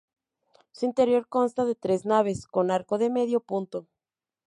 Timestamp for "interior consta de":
0.87-1.75